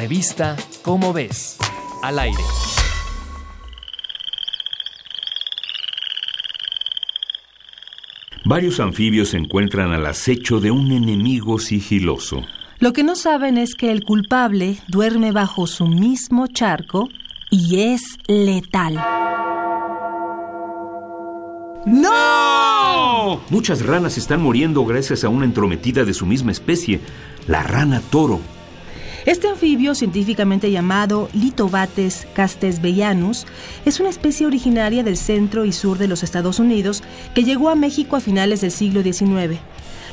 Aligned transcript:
Revista 0.00 0.56
Cómo 0.80 1.12
ves, 1.12 1.58
al 2.02 2.18
aire. 2.20 2.42
Varios 8.46 8.80
anfibios 8.80 9.28
se 9.28 9.36
encuentran 9.36 9.92
al 9.92 10.06
acecho 10.06 10.58
de 10.58 10.70
un 10.70 10.90
enemigo 10.92 11.58
sigiloso. 11.58 12.46
Lo 12.78 12.94
que 12.94 13.04
no 13.04 13.14
saben 13.14 13.58
es 13.58 13.74
que 13.74 13.92
el 13.92 14.02
culpable 14.02 14.78
duerme 14.88 15.32
bajo 15.32 15.66
su 15.66 15.86
mismo 15.86 16.46
charco 16.46 17.10
y 17.50 17.80
es 17.80 18.00
letal. 18.26 18.94
¡No! 21.84 23.42
Muchas 23.50 23.84
ranas 23.84 24.16
están 24.16 24.40
muriendo 24.40 24.86
gracias 24.86 25.24
a 25.24 25.28
una 25.28 25.44
entrometida 25.44 26.06
de 26.06 26.14
su 26.14 26.24
misma 26.24 26.52
especie, 26.52 27.00
la 27.46 27.62
rana 27.62 28.00
toro. 28.10 28.40
Este 29.26 29.48
anfibio, 29.48 29.94
científicamente 29.94 30.70
llamado 30.70 31.28
Litobates 31.34 32.26
castesbellanus, 32.32 33.46
es 33.84 34.00
una 34.00 34.08
especie 34.08 34.46
originaria 34.46 35.02
del 35.02 35.18
centro 35.18 35.66
y 35.66 35.72
sur 35.72 35.98
de 35.98 36.08
los 36.08 36.22
Estados 36.22 36.58
Unidos 36.58 37.02
que 37.34 37.44
llegó 37.44 37.68
a 37.68 37.74
México 37.74 38.16
a 38.16 38.20
finales 38.20 38.62
del 38.62 38.70
siglo 38.70 39.02
XIX. 39.02 39.58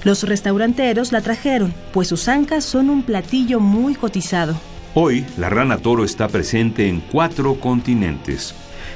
Los 0.03 0.23
restauranteros 0.23 1.11
la 1.11 1.21
trajeron, 1.21 1.73
pues 1.93 2.09
sus 2.09 2.27
ancas 2.27 2.65
son 2.65 2.89
un 2.89 3.01
platillo 3.01 3.59
muy 3.59 3.95
cotizado. 3.95 4.59
Hoy, 4.93 5.25
la 5.37 5.49
rana 5.49 5.77
toro 5.77 6.03
está 6.03 6.27
presente 6.27 6.87
en 6.87 6.99
cuatro 6.99 7.55
continentes. 7.59 8.53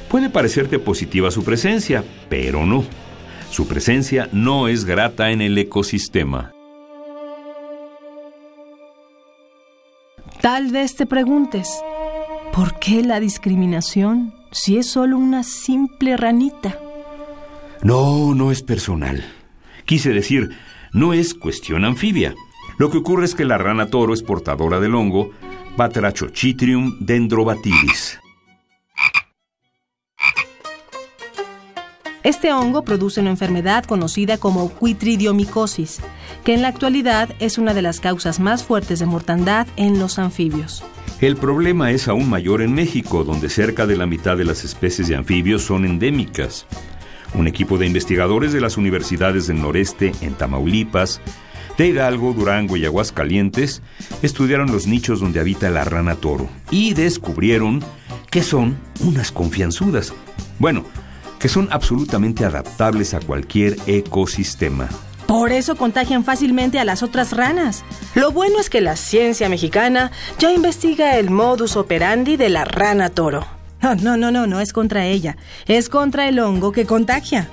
Puede 0.09 0.29
parecerte 0.29 0.77
positiva 0.77 1.31
su 1.31 1.43
presencia, 1.43 2.03
pero 2.27 2.65
no. 2.65 2.83
Su 3.49 3.67
presencia 3.67 4.27
no 4.31 4.67
es 4.67 4.83
grata 4.83 5.31
en 5.31 5.41
el 5.41 5.57
ecosistema. 5.57 6.51
Tal 10.41 10.71
vez 10.71 10.95
te 10.95 11.05
preguntes, 11.05 11.69
¿por 12.51 12.79
qué 12.79 13.03
la 13.03 13.19
discriminación 13.19 14.33
si 14.51 14.77
es 14.77 14.87
solo 14.87 15.19
una 15.19 15.43
simple 15.43 16.17
ranita? 16.17 16.79
No, 17.83 18.33
no 18.33 18.51
es 18.51 18.63
personal. 18.63 19.23
Quise 19.85 20.09
decir, 20.09 20.49
no 20.93 21.13
es 21.13 21.35
cuestión 21.35 21.85
anfibia. 21.85 22.33
Lo 22.79 22.89
que 22.89 22.97
ocurre 22.97 23.25
es 23.25 23.35
que 23.35 23.45
la 23.45 23.59
rana 23.59 23.91
toro 23.91 24.15
es 24.15 24.23
portadora 24.23 24.79
del 24.79 24.95
hongo 24.95 25.29
Batrachochitrium 25.77 26.97
dendrobatidis. 26.99 28.19
Este 32.23 32.53
hongo 32.53 32.83
produce 32.83 33.19
una 33.19 33.31
enfermedad 33.31 33.83
conocida 33.85 34.37
como 34.37 34.69
cuitridiomicosis, 34.69 36.01
que 36.43 36.53
en 36.53 36.61
la 36.61 36.67
actualidad 36.67 37.29
es 37.39 37.57
una 37.57 37.73
de 37.73 37.81
las 37.81 37.99
causas 37.99 38.39
más 38.39 38.63
fuertes 38.63 38.99
de 38.99 39.07
mortandad 39.07 39.67
en 39.75 39.97
los 39.97 40.19
anfibios. 40.19 40.83
El 41.19 41.35
problema 41.35 41.89
es 41.91 42.07
aún 42.07 42.29
mayor 42.29 42.61
en 42.61 42.73
México, 42.73 43.23
donde 43.23 43.49
cerca 43.49 43.87
de 43.87 43.97
la 43.97 44.05
mitad 44.05 44.37
de 44.37 44.45
las 44.45 44.63
especies 44.63 45.07
de 45.07 45.15
anfibios 45.15 45.63
son 45.63 45.83
endémicas. 45.83 46.67
Un 47.33 47.47
equipo 47.47 47.79
de 47.79 47.87
investigadores 47.87 48.53
de 48.53 48.61
las 48.61 48.77
universidades 48.77 49.47
del 49.47 49.59
noreste, 49.59 50.11
en 50.21 50.35
Tamaulipas, 50.35 51.21
de 51.77 51.87
Hidalgo, 51.87 52.33
Durango 52.33 52.77
y 52.77 52.85
Aguascalientes, 52.85 53.81
estudiaron 54.21 54.71
los 54.71 54.85
nichos 54.85 55.19
donde 55.19 55.39
habita 55.39 55.71
la 55.71 55.85
rana 55.85 56.15
toro 56.15 56.49
y 56.69 56.93
descubrieron 56.93 57.83
que 58.29 58.43
son 58.43 58.77
unas 58.99 59.31
confianzudas. 59.31 60.13
Bueno, 60.59 60.85
que 61.41 61.49
son 61.49 61.67
absolutamente 61.71 62.45
adaptables 62.45 63.13
a 63.13 63.19
cualquier 63.19 63.75
ecosistema. 63.87 64.87
Por 65.27 65.51
eso 65.51 65.75
contagian 65.75 66.23
fácilmente 66.23 66.79
a 66.79 66.85
las 66.85 67.03
otras 67.03 67.31
ranas. 67.31 67.83
Lo 68.15 68.31
bueno 68.31 68.59
es 68.59 68.69
que 68.69 68.81
la 68.81 68.95
ciencia 68.95 69.49
mexicana 69.49 70.11
ya 70.39 70.51
investiga 70.51 71.17
el 71.17 71.29
modus 71.29 71.77
operandi 71.77 72.37
de 72.37 72.49
la 72.49 72.65
rana 72.65 73.09
toro. 73.09 73.45
No, 73.81 73.95
no, 73.95 74.17
no, 74.17 74.29
no, 74.29 74.45
no 74.45 74.59
es 74.59 74.73
contra 74.73 75.07
ella, 75.07 75.37
es 75.65 75.89
contra 75.89 76.27
el 76.27 76.37
hongo 76.39 76.71
que 76.71 76.85
contagia. 76.85 77.49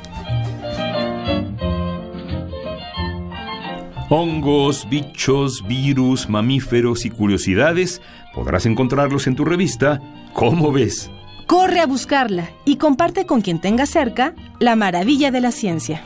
Hongos, 4.10 4.88
bichos, 4.88 5.66
virus, 5.66 6.28
mamíferos 6.28 7.04
y 7.04 7.10
curiosidades 7.10 8.02
podrás 8.34 8.66
encontrarlos 8.66 9.26
en 9.26 9.36
tu 9.36 9.44
revista 9.44 10.00
¿Cómo 10.38 10.70
ves? 10.70 11.10
Corre 11.48 11.80
a 11.80 11.86
buscarla 11.86 12.50
y 12.66 12.76
comparte 12.76 13.24
con 13.24 13.40
quien 13.40 13.58
tenga 13.58 13.86
cerca 13.86 14.34
la 14.60 14.76
maravilla 14.76 15.30
de 15.30 15.40
la 15.40 15.50
ciencia. 15.50 16.02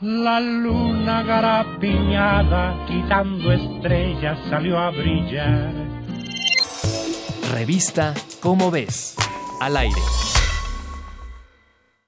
La 0.00 0.38
luna 0.38 1.24
garapiñada, 1.24 2.86
quitando 2.86 3.50
estrellas, 3.50 4.38
salió 4.48 4.78
a 4.78 4.90
brillar. 4.90 5.72
Revista 7.52 8.14
Cómo 8.40 8.70
ves, 8.70 9.16
al 9.60 9.76
aire. 9.76 10.00